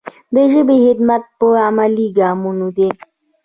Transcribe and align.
د 0.33 0.35
ژبې 0.51 0.75
خدمت 0.85 1.23
په 1.39 1.47
عملي 1.67 2.07
ګامونو 2.17 2.67
دی. 2.77 2.89